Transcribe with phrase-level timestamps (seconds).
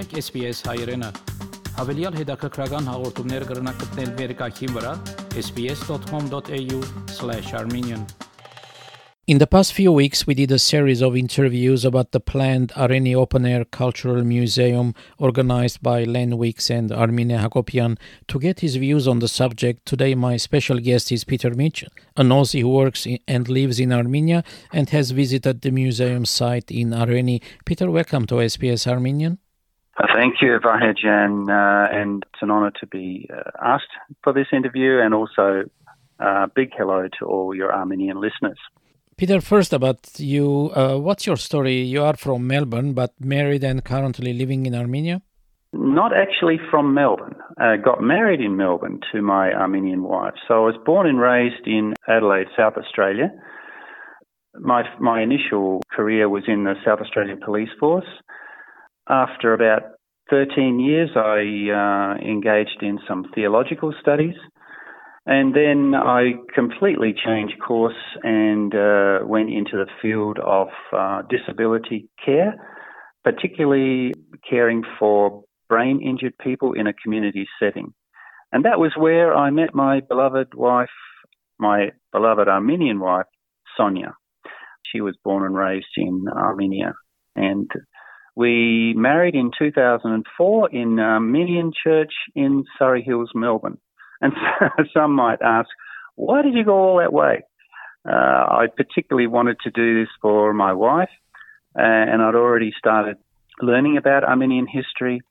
[0.00, 1.04] SBS հայերեն
[1.76, 3.42] հավելյալ հետաքրքրական հաղորդումներ
[4.18, 4.92] վերկայքին վրա
[5.42, 8.02] sbs.com.au/armenian
[9.24, 13.14] In the past few weeks, we did a series of interviews about the planned Areni
[13.14, 17.96] Open Air Cultural Museum organized by Len Weeks and Armine Hakopian.
[18.28, 22.30] To get his views on the subject, today my special guest is Peter Mitchell, an
[22.30, 26.90] Aussie who works in, and lives in Armenia and has visited the museum site in
[26.90, 27.40] Areni.
[27.64, 29.38] Peter, welcome to SBS Armenian.
[29.98, 33.92] Uh, thank you, Vahejan, uh, and it's an honour to be uh, asked
[34.22, 35.64] for this interview and also
[36.18, 38.58] a uh, big hello to all your Armenian listeners.
[39.16, 40.70] Peter, first about you.
[40.74, 41.82] Uh, what's your story?
[41.82, 45.20] You are from Melbourne, but married and currently living in Armenia?
[45.74, 47.36] Not actually from Melbourne.
[47.58, 50.34] I got married in Melbourne to my Armenian wife.
[50.48, 53.30] So I was born and raised in Adelaide, South Australia.
[54.58, 58.06] My, my initial career was in the South Australian Police Force.
[59.12, 59.82] After about
[60.30, 64.36] 13 years, I uh, engaged in some theological studies.
[65.26, 72.08] And then I completely changed course and uh, went into the field of uh, disability
[72.24, 72.54] care,
[73.22, 74.14] particularly
[74.48, 77.92] caring for brain injured people in a community setting.
[78.50, 80.88] And that was where I met my beloved wife,
[81.58, 83.26] my beloved Armenian wife,
[83.76, 84.14] Sonia.
[84.90, 86.94] She was born and raised in Armenia.
[87.36, 87.70] And
[88.34, 93.78] we married in 2004 in Armenian Church in Surrey Hills, Melbourne.
[94.20, 94.32] And
[94.94, 95.68] some might ask,
[96.14, 97.42] why did you go all that way?
[98.08, 101.10] Uh, I particularly wanted to do this for my wife,
[101.78, 103.16] uh, and I'd already started
[103.60, 105.22] learning about Armenian history,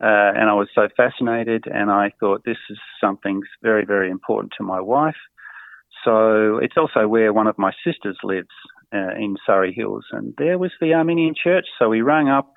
[0.00, 0.06] uh,
[0.36, 4.64] and I was so fascinated, and I thought this is something very, very important to
[4.64, 5.16] my wife.
[6.04, 8.48] So it's also where one of my sisters lives
[8.92, 11.66] uh, in Surrey Hills, and there was the Armenian church.
[11.78, 12.52] So we rang up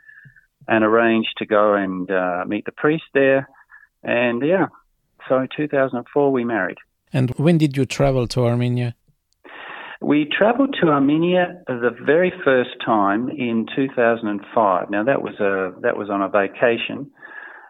[0.68, 3.48] and arranged to go and uh, meet the priest there,
[4.04, 4.68] and yeah,
[5.28, 6.78] so in 2004, we married.
[7.14, 8.96] And when did you travel to Armenia?
[10.02, 14.90] We travelled to Armenia the very first time in 2005.
[14.90, 17.10] Now that was a that was on a vacation.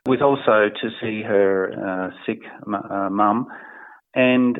[0.05, 3.47] It was also to see her uh, sick uh, mum,
[4.13, 4.59] and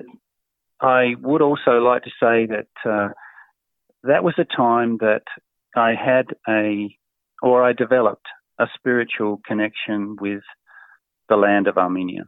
[0.81, 3.09] I would also like to say that uh,
[4.03, 5.24] that was a time that
[5.75, 6.96] I had a
[7.41, 8.28] or I developed
[8.59, 10.41] a spiritual connection with
[11.30, 12.24] the land of Armenia.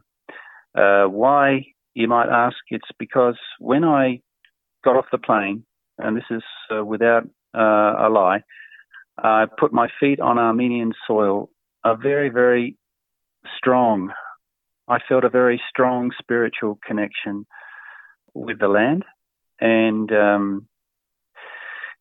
[0.76, 1.64] Uh, why,
[1.94, 2.56] you might ask?
[2.68, 4.20] It's because when I
[4.84, 5.64] got off the plane,
[5.98, 7.24] and this is uh, without
[7.56, 8.42] uh, a lie,
[9.16, 11.50] I put my feet on Armenian soil,
[11.84, 12.76] a very, very
[13.56, 14.12] strong,
[14.88, 17.46] I felt a very strong spiritual connection
[18.34, 19.04] with the land.
[19.60, 20.68] And um,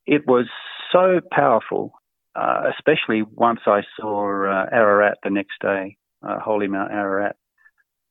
[0.06, 0.46] it was
[0.92, 1.94] so powerful,
[2.36, 7.36] uh, especially once I saw uh, Ararat the next day, uh, Holy Mount Ararat.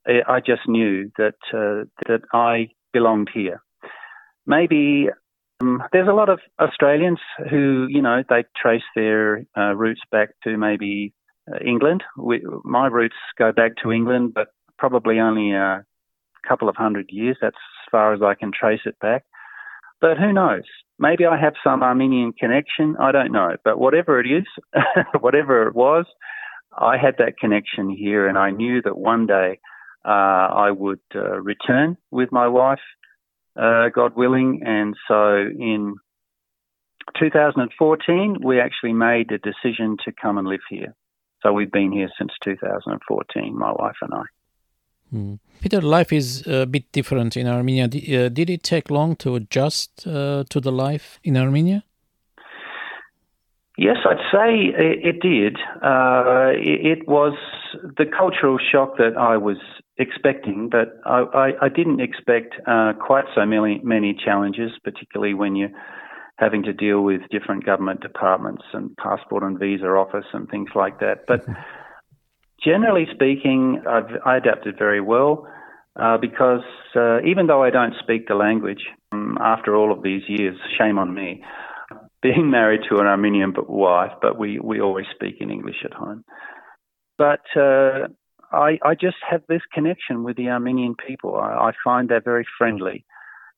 [0.08, 3.60] I just knew that uh, that I belonged here.
[4.46, 5.08] Maybe
[5.60, 7.18] um, there's a lot of Australians
[7.50, 11.12] who, you know, they trace their uh, roots back to maybe
[11.50, 12.04] uh, England.
[12.16, 15.84] We, my roots go back to England, but probably only a
[16.46, 17.36] couple of hundred years.
[17.40, 17.56] That's
[17.90, 19.24] far as I can trace it back.
[20.00, 20.64] But who knows?
[20.98, 22.96] Maybe I have some Armenian connection.
[23.00, 23.56] I don't know.
[23.64, 24.44] But whatever it is,
[25.20, 26.06] whatever it was,
[26.76, 29.58] I had that connection here, and I knew that one day
[30.04, 32.80] uh, I would uh, return with my wife,
[33.60, 34.62] uh, God willing.
[34.64, 35.96] And so in
[37.18, 40.94] 2014, we actually made the decision to come and live here.
[41.42, 44.35] So we've been here since 2014, my wife and I.
[45.10, 45.34] Hmm.
[45.60, 47.88] Peter, life is a bit different in Armenia.
[47.88, 51.84] Did, did it take long to adjust to the life in Armenia?
[53.78, 55.58] Yes, I'd say it, did.
[55.82, 57.36] Uh, it, it, was
[57.98, 59.58] the cultural shock that I was
[59.98, 65.56] expecting, but I, I, I didn't expect uh, quite so many, many challenges, particularly when
[65.56, 65.72] you're
[66.38, 70.98] having to deal with different government departments and passport and visa office and things like
[71.00, 71.26] that.
[71.26, 71.44] But
[72.64, 75.48] generally speaking, I've, I adapted very well.
[75.98, 76.60] Uh, because
[76.94, 80.98] uh, even though I don't speak the language, um, after all of these years, shame
[80.98, 81.42] on me,
[82.22, 86.22] being married to an Armenian wife, but we, we always speak in English at home.
[87.16, 88.08] But uh,
[88.52, 91.36] I, I just have this connection with the Armenian people.
[91.36, 93.06] I, I find they're very friendly.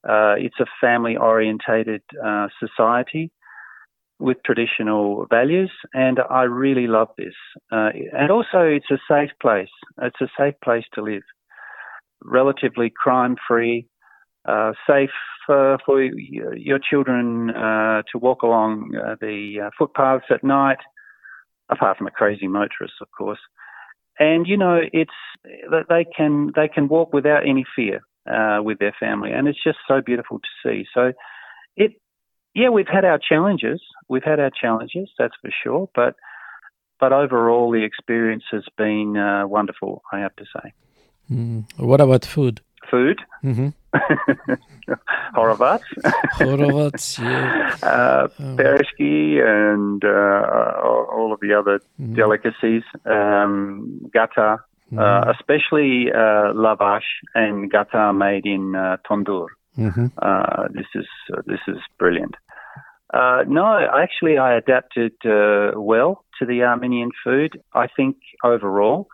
[0.07, 3.31] Uh, it's a family orientated uh, society
[4.19, 7.33] with traditional values, and I really love this.
[7.71, 9.69] Uh, and also, it's a safe place.
[10.01, 11.23] It's a safe place to live.
[12.23, 13.87] Relatively crime free,
[14.47, 15.09] uh, safe
[15.47, 20.79] uh, for your children uh, to walk along uh, the uh, footpaths at night.
[21.69, 23.39] apart from a crazy motorist, of course.
[24.17, 25.11] And you know, it's
[25.89, 28.01] they can they can walk without any fear
[28.61, 30.85] with their family, and it's just so beautiful to see.
[30.93, 31.13] So,
[31.77, 31.93] it
[32.53, 33.81] yeah, we've had our challenges.
[34.07, 35.89] We've had our challenges, that's for sure.
[35.93, 36.15] But
[36.99, 40.03] but overall, the experience has been uh, wonderful.
[40.11, 40.73] I have to say.
[41.31, 41.65] Mm.
[41.77, 42.61] What about food?
[42.89, 43.21] Food.
[43.43, 43.69] Mm-hmm.
[45.35, 45.83] Horovats.
[46.37, 47.75] Horovats, yeah.
[47.83, 48.59] Uh, um.
[48.59, 50.81] and uh,
[51.13, 52.15] all of the other mm-hmm.
[52.15, 52.83] delicacies.
[53.05, 54.59] Um, gata,
[54.97, 59.47] uh, especially uh, lavash and gata made in uh, tandoor.
[59.79, 60.07] Mm-hmm.
[60.21, 61.07] Uh, this is
[61.45, 62.35] this is brilliant.
[63.13, 67.59] Uh, no, actually, I adapted uh, well to the Armenian food.
[67.73, 69.07] I think overall,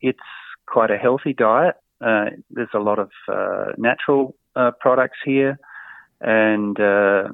[0.00, 0.18] it's
[0.66, 1.76] quite a healthy diet.
[2.00, 5.58] Uh, there's a lot of uh, natural uh, products here,
[6.20, 7.28] and uh,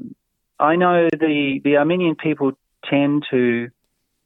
[0.58, 2.52] I know the the Armenian people
[2.88, 3.68] tend to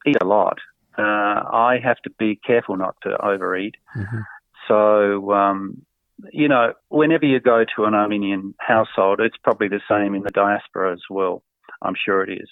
[0.07, 0.59] eat a lot.
[1.01, 3.77] I have to be careful not to overeat.
[3.97, 4.19] Mm-hmm.
[4.67, 5.83] So um,
[6.33, 10.31] you know, whenever you go to an Armenian household, it's probably the same in the
[10.31, 11.43] diaspora as well.
[11.83, 12.49] I'm sure it is.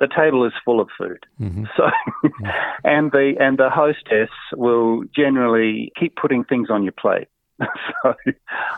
[0.00, 1.24] The table is full of food.
[1.40, 1.64] Mm-hmm.
[1.76, 1.84] So,
[2.84, 7.28] and the and the hostess will generally keep putting things on your plate.
[7.60, 8.14] so,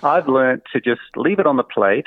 [0.03, 2.06] I've learned to just leave it on the plate,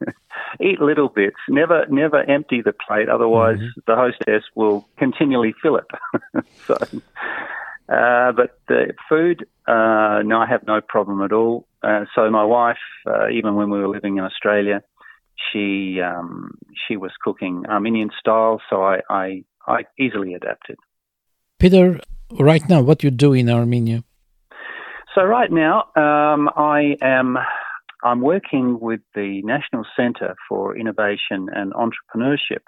[0.60, 3.08] eat little bits, never never empty the plate.
[3.10, 3.80] Otherwise, mm-hmm.
[3.86, 5.86] the hostess will continually fill it.
[6.66, 6.76] so.
[7.88, 11.66] Uh, but the food, uh, no, I have no problem at all.
[11.82, 14.82] Uh, so my wife, uh, even when we were living in Australia,
[15.52, 16.52] she um,
[16.86, 20.76] she was cooking Armenian style, so I, I, I easily adapted.
[21.58, 22.00] Peter,
[22.38, 24.02] right now, what you do in Armenia?
[25.14, 27.38] So right now, um, I am
[28.02, 32.64] I'm working with the National Centre for Innovation and Entrepreneurship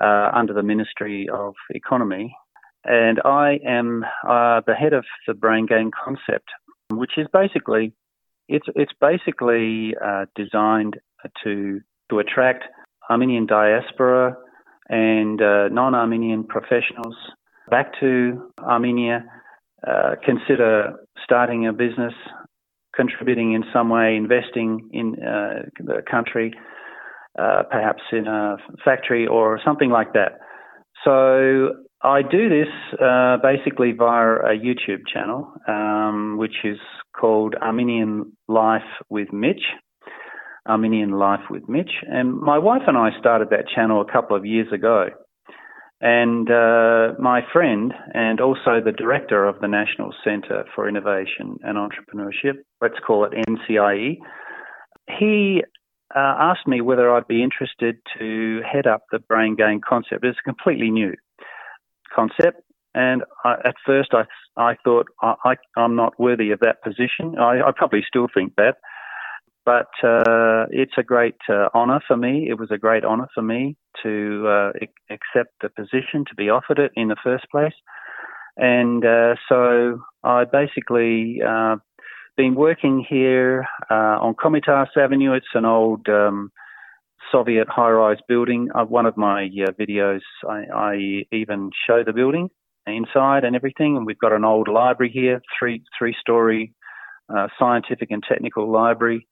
[0.00, 2.36] uh, under the Ministry of Economy,
[2.86, 6.48] and I am uh, the head of the Brain Gain Concept,
[6.90, 7.92] which is basically
[8.48, 10.98] it's it's basically uh, designed
[11.44, 11.80] to
[12.10, 12.64] to attract
[13.10, 14.36] Armenian diaspora
[14.88, 17.16] and uh, non-Armenian professionals
[17.68, 19.24] back to Armenia,
[19.86, 20.94] uh, consider
[21.24, 22.14] starting a business,
[22.94, 26.52] contributing in some way, investing in uh, the country,
[27.38, 30.38] uh, perhaps in a factory or something like that.
[31.04, 32.68] So I do this
[33.00, 36.78] uh, basically via a YouTube channel, um, which is
[37.18, 39.62] called Armenian Life with Mitch.
[40.68, 41.92] Armenian Life with Mitch.
[42.02, 45.06] And my wife and I started that channel a couple of years ago.
[46.00, 51.78] And uh, my friend, and also the director of the National Centre for Innovation and
[51.78, 54.18] Entrepreneurship, let's call it NCIE,
[55.18, 55.62] he
[56.14, 60.24] uh, asked me whether I'd be interested to head up the Brain Gain concept.
[60.24, 61.14] It's completely new
[62.20, 62.62] concept.
[62.94, 64.24] And I, at first, I
[64.70, 65.34] I thought I,
[65.76, 67.26] I am not worthy of that position.
[67.38, 68.76] I, I probably still think that.
[69.66, 72.46] But uh, it's a great uh, honour for me.
[72.48, 74.70] It was a great honour for me to uh,
[75.10, 77.74] accept the position, to be offered it in the first place.
[78.56, 81.76] And uh, so I basically uh,
[82.36, 85.32] been working here uh, on Komitas Avenue.
[85.32, 86.52] It's an old um,
[87.32, 88.68] Soviet high-rise building.
[88.88, 90.94] one of my videos, I, I
[91.32, 92.48] even show the building
[92.86, 93.96] inside and everything.
[93.96, 96.72] And we've got an old library here, three three-story
[97.58, 99.26] scientific and technical library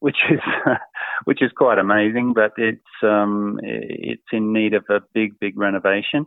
[0.00, 0.40] which is
[1.24, 2.32] which is quite amazing.
[2.34, 6.26] But it's um, it's in need of a big, big renovation,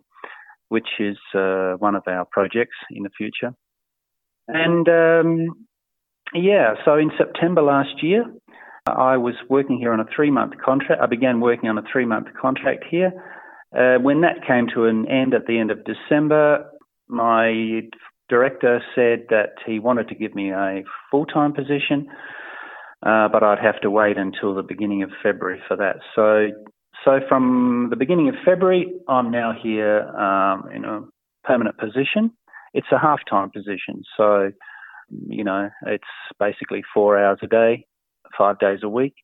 [0.69, 3.53] which is uh, one of our projects in the future.
[4.47, 5.67] And um,
[6.33, 8.25] yeah, so in September last year,
[8.85, 11.01] I was working here on a three-month contract.
[11.01, 13.11] I began working on a three-month contract here.
[13.75, 16.65] Uh, when that came to an end at the end of December,
[17.07, 17.81] my
[18.27, 22.07] director said that he wanted to give me a full-time position
[23.05, 25.97] uh, but I'd have to wait until the beginning of February for that.
[26.15, 26.49] So,
[27.03, 31.01] so from the beginning of February, I'm now here um, in a
[31.43, 32.31] permanent position.
[32.73, 34.51] It's a half-time position, so
[35.27, 36.03] you know it's
[36.39, 37.85] basically four hours a day,
[38.37, 39.15] five days a week.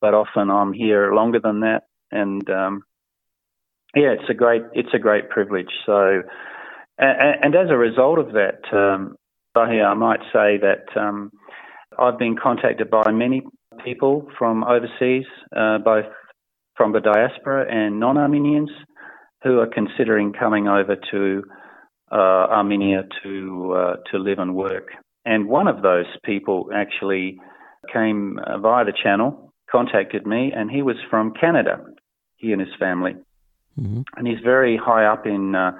[0.00, 2.82] But often I'm here longer than that, and um,
[3.94, 5.70] yeah, it's a great it's a great privilege.
[5.86, 6.22] So,
[6.98, 9.16] and, and as a result of that, um,
[9.56, 10.84] I might say that.
[10.96, 11.32] Um,
[11.98, 13.42] I've been contacted by many
[13.84, 15.24] people from overseas,
[15.56, 16.04] uh, both
[16.76, 18.70] from the diaspora and non Armenians,
[19.42, 21.42] who are considering coming over to
[22.12, 24.88] uh, Armenia to uh, to live and work.
[25.24, 27.38] And one of those people actually
[27.92, 31.84] came uh, via the channel, contacted me, and he was from Canada.
[32.36, 33.16] He and his family,
[33.78, 34.02] mm-hmm.
[34.16, 35.72] and he's very high up in uh,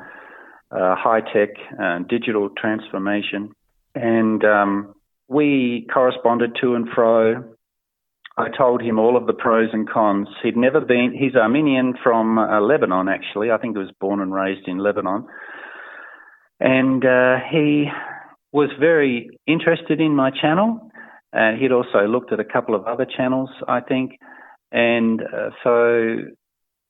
[0.71, 1.51] uh, high tech,
[1.81, 3.55] uh, digital transformation.
[3.95, 4.95] And um,
[5.29, 7.45] we corresponded to and fro.
[8.37, 10.29] I told him all of the pros and cons.
[10.43, 13.51] He'd never been, he's Armenian from uh, Lebanon, actually.
[13.51, 15.27] I think he was born and raised in Lebanon.
[16.61, 17.87] And uh, he
[18.53, 20.88] was very interested in my channel.
[21.33, 24.13] Uh, he'd also looked at a couple of other channels, I think.
[24.73, 26.17] And uh, so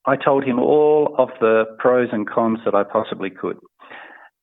[0.06, 3.56] I told him all of the pros and cons that I possibly could.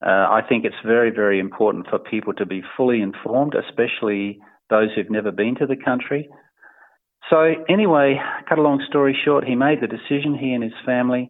[0.04, 4.38] Uh, I think it's very, very important for people to be fully informed, especially
[4.68, 6.28] those who've never been to the country.
[7.30, 11.28] So, anyway, cut a long story short, he made the decision, he and his family,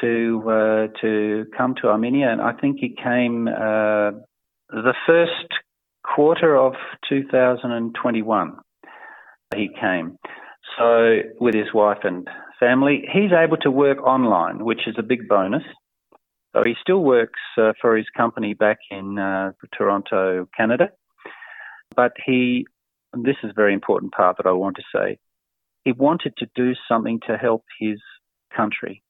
[0.00, 4.12] to uh, to come to Armenia, and I think he came uh,
[4.70, 5.48] the first
[6.14, 6.74] quarter of
[7.08, 8.56] 2021.
[9.54, 10.18] He came,
[10.78, 15.28] so with his wife and family, he's able to work online, which is a big
[15.28, 15.62] bonus.
[16.54, 20.90] So he still works uh, for his company back in uh, Toronto, Canada.
[21.94, 22.66] But he,
[23.12, 25.18] this is a very important part that I want to say,
[25.84, 28.00] he wanted to do something to help his
[28.56, 29.02] country.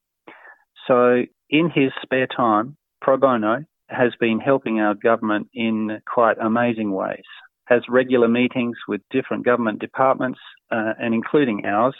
[0.86, 6.92] So in his spare time, pro bono has been helping our government in quite amazing
[6.92, 7.24] ways.
[7.66, 10.38] Has regular meetings with different government departments
[10.70, 11.96] uh, and including ours,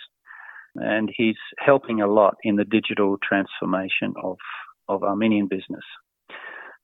[0.76, 4.36] and he's helping a lot in the digital transformation of
[4.88, 5.82] of Armenian business.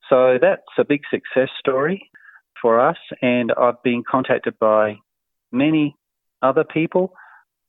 [0.09, 2.11] So that's a big success story
[2.61, 4.97] for us, and I've been contacted by
[5.53, 5.97] many
[6.43, 7.13] other people,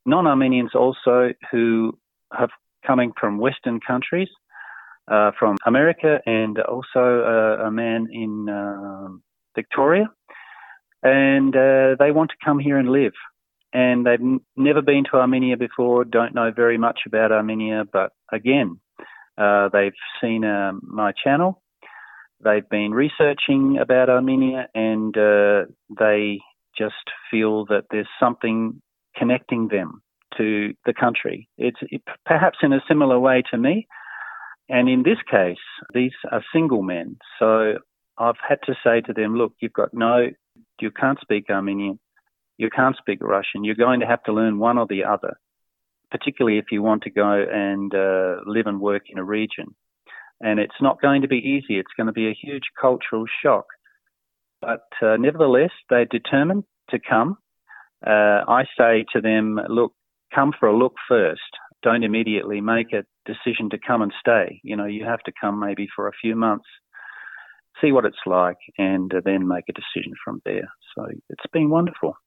[0.05, 1.97] non Armenians also, who
[2.31, 2.49] have
[2.85, 4.27] coming from Western countries,
[5.07, 9.07] uh, from America, and also uh, a man in uh,
[9.55, 10.10] Victoria.
[11.01, 13.13] And uh, they want to come here and live.
[13.74, 18.12] And they've n- never been to Armenia before, don't know very much about Armenia, but
[18.31, 18.79] again,
[19.38, 21.62] uh, they've seen uh, my channel.
[22.43, 26.39] They've been researching about Armenia and they
[26.77, 28.81] just feel that there's something
[29.15, 30.01] connecting them
[30.38, 31.48] to the country.
[31.57, 33.88] It's it, perhaps in a similar way to me.
[34.70, 35.58] And in this case,
[35.93, 37.17] these are single men.
[37.38, 37.74] So
[38.17, 40.29] I've had to say to them, look, you've got no,
[40.79, 42.00] you can't speak Armenian,
[42.58, 45.38] you can't speak Russian, you're going to have to learn one or the other
[46.13, 49.74] particularly if you want to go and uh, live and work in a region.
[50.39, 51.79] And it's not going to be easy.
[51.79, 53.65] It's going to be a huge cultural shock.
[54.62, 57.38] But uh, nevertheless, they're determined to come.
[58.05, 59.93] Uh, I say to them, look,
[60.34, 61.41] come for a look first.
[61.82, 64.60] Don't immediately make a decision to come and stay.
[64.63, 66.65] You know, you have to come maybe for a few months,
[67.82, 70.70] see what it's like, and uh, then make a decision from there.
[70.96, 72.18] So it's been wonderful.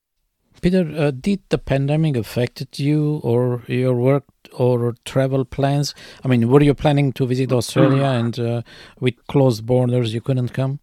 [0.62, 5.94] Peter, uh, did the pandemic affected you or your work or travel plans?
[6.24, 8.62] I mean, were you planning to visit Australia and uh,
[8.98, 10.80] with closed borders you couldn't come?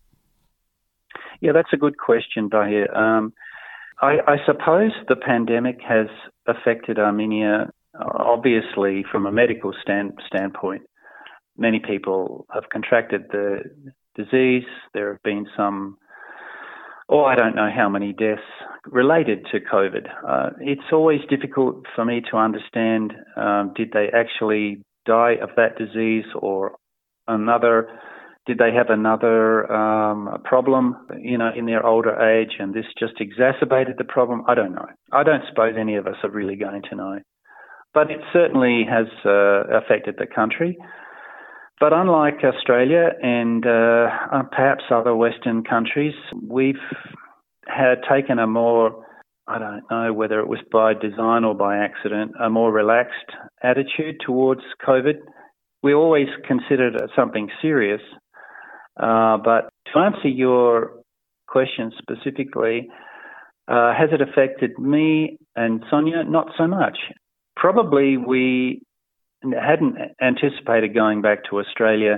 [1.42, 2.96] Yeah, that's a good question, Dahir.
[2.96, 3.34] Um,
[4.02, 6.08] I, I, suppose the pandemic has
[6.48, 10.84] affected Armenia, obviously, from a medical stand, standpoint.
[11.58, 13.60] Many people have contracted the
[14.16, 14.64] disease.
[14.94, 15.98] There have been some
[17.10, 18.42] oh, I don't know how many deaths
[18.86, 20.08] related to COVID.
[20.28, 25.78] Uh, it's always difficult for me to understand um, did they actually die of that
[25.78, 26.76] disease or
[27.28, 27.88] another?
[28.46, 33.14] Did they have another um, problem, you know, in their older age, and this just
[33.22, 34.44] exacerbated the problem?
[34.48, 34.88] I don't know.
[35.14, 37.20] I don't suppose any of us are really going to know,
[37.94, 40.78] but it certainly has uh, affected the country.
[41.80, 46.14] But unlike Australia and uh, uh, perhaps other Western countries,
[46.48, 46.76] we've
[47.68, 49.06] had taken a more,
[49.48, 53.32] I don't know whether it was by design or by accident, a more relaxed
[53.62, 55.16] attitude towards COVID.
[55.82, 58.02] We always considered it something serious.
[58.98, 60.94] Uh, but to answer your
[61.48, 62.90] question specifically,
[63.68, 66.24] uh, has it affected me and Sonia?
[66.24, 66.98] Not so much.
[67.56, 68.82] Probably we
[69.44, 72.18] hadn't anticipated going back to Australia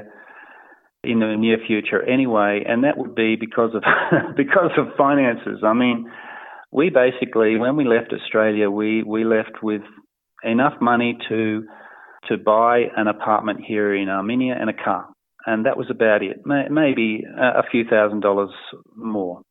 [1.04, 3.84] in the near future anyway, and that would be because of
[4.38, 5.60] because of finances.
[5.64, 6.12] I mean,
[6.72, 9.82] we basically when we left Australia, we we left with
[10.44, 11.66] enough money to
[12.28, 15.08] to buy an apartment here in Armenia and a car,
[15.46, 16.42] and that was about it.
[16.46, 18.52] Maybe a few thousand dollars
[18.96, 19.42] more.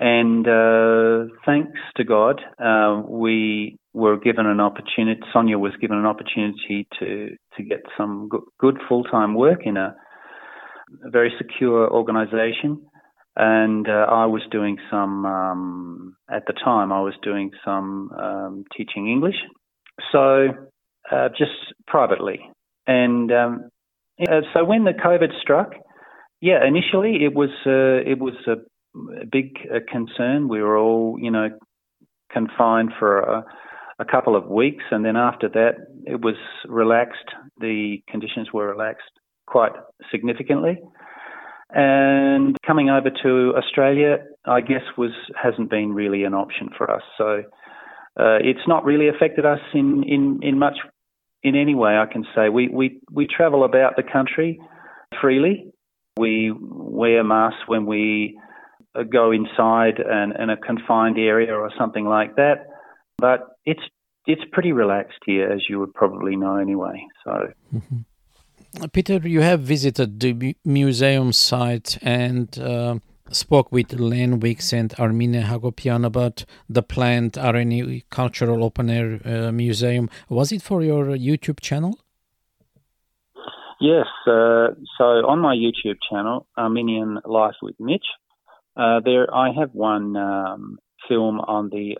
[0.00, 5.20] And uh, thanks to God, uh, we were given an opportunity.
[5.32, 9.76] Sonia was given an opportunity to to get some good, good full time work in
[9.76, 9.94] a,
[11.06, 12.82] a, very secure organisation,
[13.36, 15.24] and uh, I was doing some.
[15.24, 19.36] Um, at the time, I was doing some um, teaching English,
[20.10, 20.48] so
[21.10, 21.52] uh, just
[21.86, 22.40] privately.
[22.86, 23.70] And um,
[24.52, 25.72] so when the COVID struck,
[26.40, 28.56] yeah, initially it was uh, it was a,
[29.22, 30.48] a big uh, concern.
[30.48, 31.50] We were all, you know,
[32.32, 33.44] confined for a,
[33.98, 35.74] a couple of weeks, and then after that,
[36.04, 36.36] it was
[36.66, 37.28] relaxed.
[37.60, 39.10] The conditions were relaxed
[39.46, 39.72] quite
[40.10, 40.78] significantly.
[41.70, 45.10] And coming over to Australia, I guess was
[45.40, 47.02] hasn't been really an option for us.
[47.18, 47.42] So
[48.18, 50.76] uh, it's not really affected us in, in, in much
[51.42, 51.96] in any way.
[51.98, 54.60] I can say we we we travel about the country
[55.20, 55.72] freely.
[56.16, 58.38] We wear masks when we
[59.12, 62.66] go inside and in a confined area or something like that.
[63.18, 63.82] But it's
[64.26, 67.06] it's pretty relaxed here, as you would probably know anyway.
[67.24, 67.52] So.
[67.74, 68.86] Mm-hmm.
[68.92, 72.98] Peter, you have visited the museum site and uh,
[73.30, 79.52] spoke with Len Wicks and Armine Hagopian about the planned Areni Cultural Open Air uh,
[79.52, 80.10] Museum.
[80.28, 81.98] Was it for your YouTube channel?
[83.80, 84.06] Yes.
[84.26, 84.68] Uh,
[84.98, 88.06] so on my YouTube channel, Armenian Life with Mitch,
[88.76, 90.78] uh, there I have one um,
[91.08, 91.98] film on the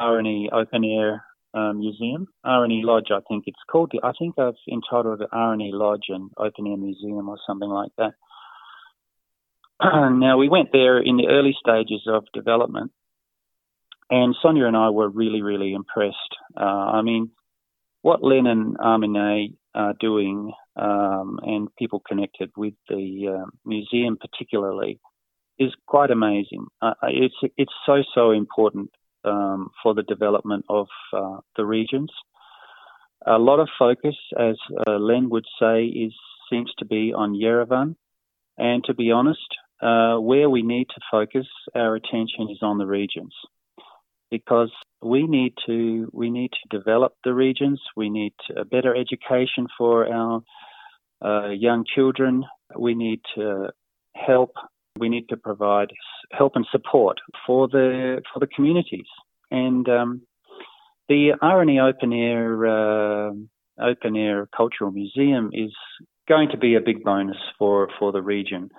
[0.00, 1.24] Areni Open Air
[1.54, 3.92] uh, museum, Areni Lodge, I think it's called.
[4.02, 8.14] I think I've entitled it Areni Lodge and Open Air Museum or something like that.
[9.82, 12.90] now, we went there in the early stages of development,
[14.10, 16.16] and Sonia and I were really, really impressed.
[16.56, 17.30] Uh, I mean,
[18.02, 25.00] what Len and Armine are doing, um, and people connected with the uh, museum particularly,
[25.58, 26.66] is quite amazing.
[26.82, 28.90] Uh, it's it's so so important
[29.24, 32.10] um, for the development of uh, the regions.
[33.26, 36.12] A lot of focus, as uh, Len would say, is
[36.50, 37.96] seems to be on Yerevan,
[38.58, 39.40] and to be honest,
[39.80, 43.34] uh, where we need to focus our attention is on the regions,
[44.30, 44.70] because
[45.02, 47.80] we need to we need to develop the regions.
[47.96, 50.42] We need a better education for our
[51.24, 52.44] uh, young children.
[52.78, 53.70] We need to
[54.14, 54.52] help
[54.98, 55.90] we need to provide
[56.30, 59.06] help and support for the for the communities.
[59.50, 60.22] And um,
[61.08, 63.32] the Areni Open Air uh,
[63.80, 65.72] Open Air Cultural Museum is
[66.28, 68.70] going to be a big bonus for for the region.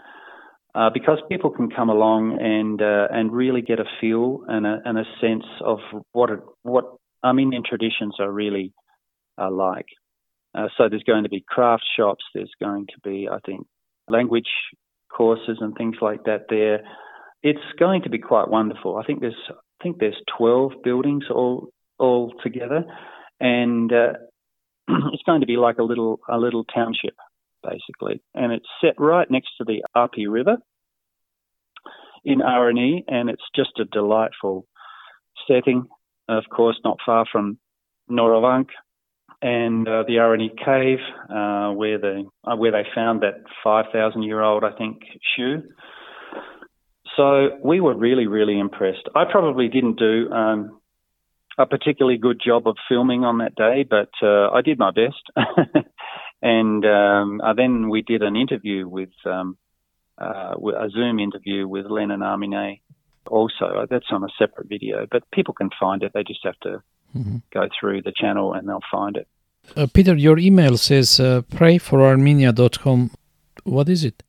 [0.73, 4.82] Uh, because people can come along and uh, and really get a feel and a,
[4.84, 5.80] and a sense of
[6.12, 8.73] what it, what Armenian traditions are really
[9.38, 9.86] uh, like.
[10.54, 12.25] Uh, so there's going to be craft shops.
[12.34, 13.67] There's going to be, I think,
[14.10, 14.49] language
[15.15, 16.82] courses and things like that there.
[17.43, 18.97] It's going to be quite wonderful.
[18.97, 22.84] I think there's I think there's 12 buildings all all together,
[23.39, 24.13] and uh,
[25.13, 27.15] it's going to be like a little a little township
[27.63, 30.58] basically, and it's set right next to the Arpa River
[32.23, 34.67] in Areni, and it's just a delightful
[35.47, 35.86] setting.
[36.28, 37.60] Of course, not far from
[38.10, 38.67] Noravank
[39.41, 44.41] and uh, the Areni cave, uh, where the uh, where they found that 5,000 year
[44.41, 45.02] old, I think,
[45.36, 45.63] shoe.
[47.15, 49.08] So we were really, really impressed.
[49.15, 50.82] I probably didn't do um,
[51.58, 55.24] a particularly good job of filming on that day, but uh, I did my best.
[56.41, 59.58] and um, uh, then we did an interview with um,
[60.19, 62.82] uh, a Zoom interview with Len and Armine.
[63.27, 66.11] Also, that's on a separate video, but people can find it.
[66.13, 66.81] They just have to
[67.15, 67.38] mm-hmm.
[67.53, 69.27] go through the channel and they'll find it.
[69.75, 73.11] Uh, Peter, your email says uh, prayforarmenia.com.
[73.63, 74.23] What is it?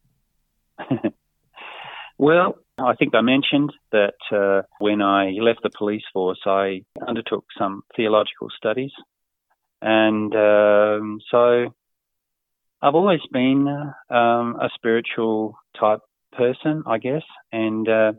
[2.18, 7.44] well, I think I mentioned that uh, when I left the police force, I undertook
[7.58, 8.92] some theological studies.
[9.80, 11.74] And um, so
[12.82, 13.66] I've always been
[14.10, 16.00] um, a spiritual type
[16.32, 17.22] person, I guess.
[17.52, 18.12] And uh,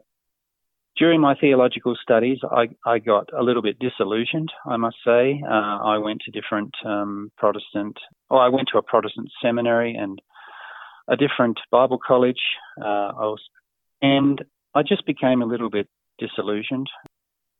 [0.98, 5.42] during my theological studies, I, I got a little bit disillusioned, I must say.
[5.46, 7.98] Uh, I went to different um, Protestant,
[8.30, 10.20] or I went to a Protestant seminary and
[11.08, 12.42] a different Bible college.
[12.82, 13.42] Uh, I was,
[14.02, 15.88] and I just became a little bit
[16.20, 16.90] disillusioned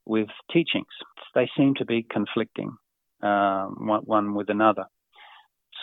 [0.06, 0.88] with teachings.
[1.36, 2.76] They seem to be conflicting,
[3.22, 4.86] one, one with another.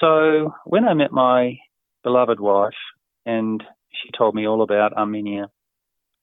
[0.01, 1.59] So when I met my
[2.03, 2.73] beloved wife
[3.25, 3.63] and
[3.93, 5.51] she told me all about Armenia,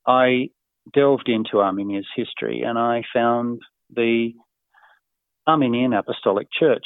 [0.05, 0.49] I
[0.93, 3.61] delved into Armenia's history and I found
[3.93, 4.33] the
[5.47, 6.85] Armenian Apostolic Church.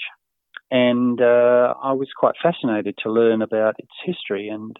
[0.71, 4.75] And uh, I was quite fascinated to learn about its history and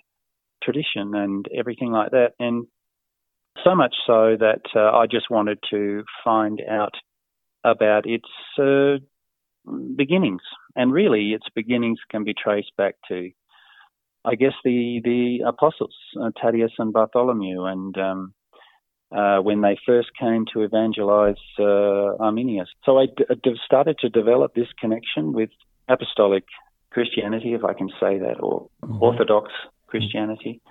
[0.64, 2.32] tradition and everything like that.
[2.40, 2.66] And
[3.64, 6.96] so much so that uh, I just wanted to find out
[7.64, 8.28] about its
[8.60, 8.98] uh,
[9.96, 10.42] beginnings.
[10.76, 13.30] And really, its beginnings can be traced back to,
[14.26, 18.34] I guess, the, the apostles, uh, Thaddeus and Bartholomew, and um,
[19.12, 21.64] uh, when they first came to evangelize uh,
[22.20, 22.66] Armenia.
[22.84, 25.50] So I d- d- started to develop this connection with
[25.88, 26.46] apostolic
[26.90, 29.02] Christianity, if I can say that, or mm-hmm.
[29.02, 29.52] Orthodox
[29.88, 30.62] Christianity.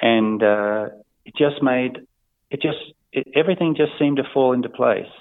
[0.00, 0.86] and uh,
[1.24, 2.06] it just made
[2.50, 2.78] it just
[3.12, 5.12] it, everything just seemed to fall into place,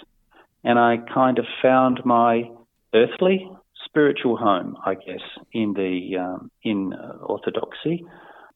[0.63, 2.49] and I kind of found my
[2.93, 3.49] earthly
[3.85, 5.21] spiritual home, I guess,
[5.53, 8.05] in the um, in uh, orthodoxy.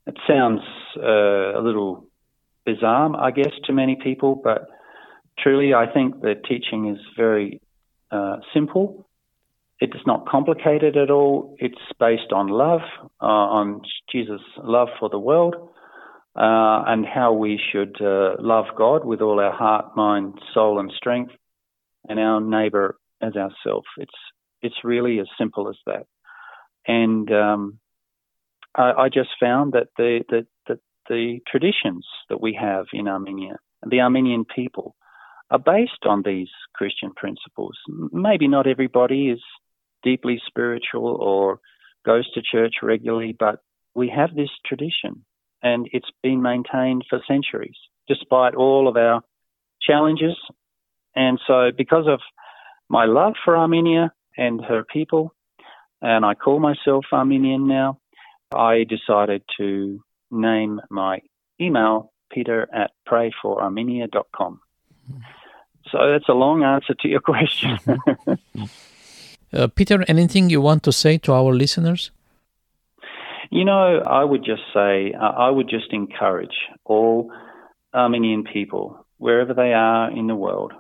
[0.06, 0.62] It sounds
[0.98, 2.06] uh, a little
[2.66, 4.68] bizarre, I guess, to many people, but
[5.40, 7.62] truly, I think the teaching is very
[8.12, 9.08] uh, simple.
[9.80, 11.56] It's not complicated at all.
[11.60, 12.82] It's based on love,
[13.22, 15.56] uh, on Jesus' love for the world,
[16.36, 20.92] uh, and how we should uh, love God with all our heart, mind, soul, and
[20.96, 21.34] strength,
[22.08, 23.88] and our neighbour as ourselves.
[23.98, 24.14] It's
[24.62, 26.08] it's really as simple as that.
[26.88, 27.80] And um,
[28.76, 33.58] I, I, just found that the, the, the, the traditions that we have in Armenia,
[33.82, 34.96] and the Armenian people,
[35.52, 37.78] are based on these Christian principles.
[38.12, 39.42] Maybe not everybody is
[40.04, 41.60] deeply spiritual or
[42.06, 43.60] goes to church regularly, but
[43.96, 45.24] we have this tradition
[45.62, 49.22] and it's been maintained for centuries despite all of our
[49.82, 50.36] challenges.
[51.16, 52.20] And so, because of
[52.90, 55.34] my love for Armenia and her people,
[56.02, 58.00] and I call myself Armenian now,
[58.54, 61.20] I decided to name my
[61.62, 64.60] email peter at prayforarmenia.com.
[65.92, 67.78] So that's a long answer to your question.
[69.54, 72.12] uh, Peter, anything you want to say to our listeners?
[73.52, 77.32] You know, I would just say, uh, I would just encourage all
[77.94, 80.74] Armenian people, wherever they are in the world,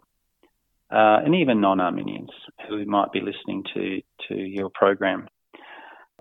[0.91, 2.31] uh, and even non-Armenians
[2.67, 5.27] who might be listening to, to your program,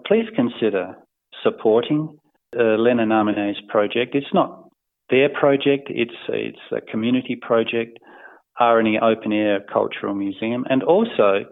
[0.07, 0.97] please consider
[1.43, 2.19] supporting
[2.59, 4.15] uh, Len and Armine's project.
[4.15, 4.69] It's not
[5.11, 7.99] their project, it's, it's a community project,
[8.61, 11.45] Areni Open Air Cultural Museum, and also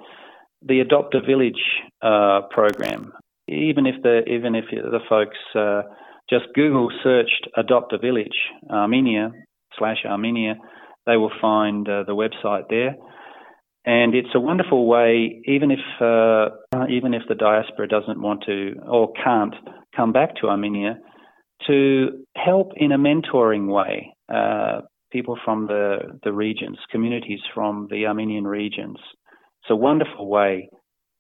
[0.62, 1.62] the Adopt a Village
[2.02, 3.12] uh, program.
[3.48, 5.82] Even if the even if the folks uh,
[6.28, 8.38] just Google searched Adopt a Village
[8.70, 9.32] Armenia
[9.78, 10.54] slash Armenia,
[11.06, 12.94] they will find uh, the website there.
[13.84, 18.74] And it's a wonderful way, even if uh, even if the diaspora doesn't want to
[18.86, 19.54] or can't
[20.00, 20.98] come back to Armenia,
[21.66, 24.80] to help in a mentoring way uh,
[25.12, 28.96] people from the the regions, communities from the Armenian regions.
[29.60, 30.70] It's a wonderful way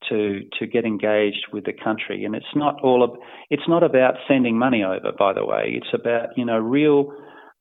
[0.08, 3.18] to to get engaged with the country, and it's not all
[3.50, 5.12] it's not about sending money over.
[5.18, 7.12] By the way, it's about you know real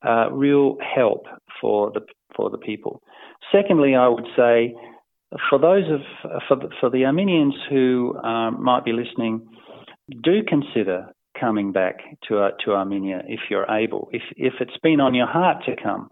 [0.07, 1.25] uh, real help
[1.59, 2.01] for the
[2.35, 3.01] for the people.
[3.51, 4.73] Secondly, I would say
[5.49, 6.01] for those of
[6.47, 9.45] for the, for the Armenians who um, might be listening,
[10.21, 11.07] do consider
[11.39, 14.09] coming back to uh, to Armenia if you're able.
[14.11, 16.09] If if it's been on your heart to come,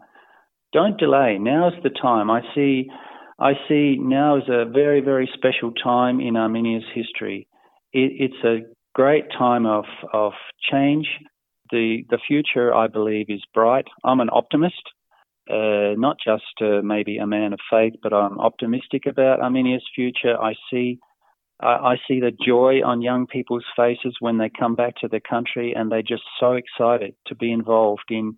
[0.74, 1.38] don't delay.
[1.40, 2.30] Now's the time.
[2.30, 2.90] I see
[3.40, 7.48] I see now is a very very special time in Armenia's history.
[7.94, 10.34] It, it's a great time of of
[10.72, 11.08] change.
[11.72, 13.86] The the future I believe is bright.
[14.04, 14.84] I'm an optimist
[15.50, 20.36] uh, not just uh, maybe a man of faith, but I'm optimistic about Armenia's future.
[20.40, 21.00] I see,
[21.60, 25.74] I, see the joy on young people's faces when they come back to their country,
[25.76, 28.36] and they're just so excited to be involved in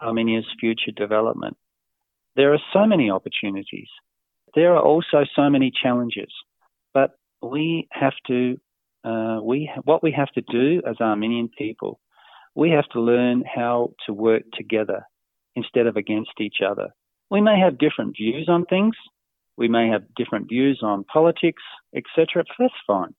[0.00, 1.56] Armenia's future development.
[2.36, 3.88] There are so many opportunities.
[4.54, 6.32] There are also so many challenges,
[6.94, 8.56] but we have to,
[9.04, 12.00] uh, we what we have to do as Armenian people,
[12.54, 15.04] we have to learn how to work together
[15.56, 16.90] instead of against each other.
[17.30, 18.94] We may have different views on things,
[19.60, 21.62] we may have different views on politics,
[21.94, 22.44] etc.
[22.58, 23.14] That's fine.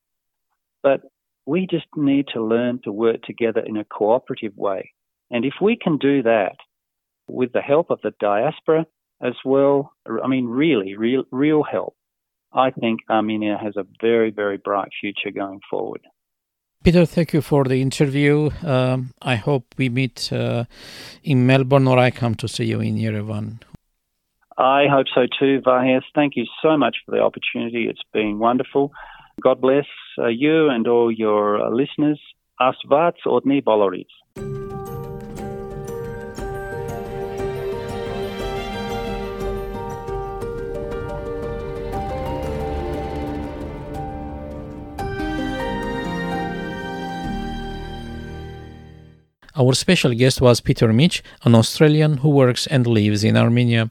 [0.82, 1.02] But
[1.46, 4.90] we just need to learn to work together in a cooperative way.
[5.30, 6.56] And if we can do that
[7.28, 8.86] with the help of the diaspora
[9.22, 11.94] as well, I mean, really, real, real help,
[12.52, 16.02] I think Armenia has a very, very bright future going forward.
[16.82, 18.50] Peter, thank you for the interview.
[18.64, 20.64] Um, I hope we meet uh,
[21.22, 23.60] in Melbourne or I come to see you in Yerevan.
[24.58, 26.04] I hope so too, Vahes.
[26.14, 27.88] Thank you so much for the opportunity.
[27.88, 28.92] It's been wonderful.
[29.40, 29.86] God bless
[30.18, 32.20] uh, you and all your uh, listeners.
[32.60, 34.06] Asvats Odni Boloris.
[49.54, 53.90] Our special guest was Peter Mitch, an Australian who works and lives in Armenia.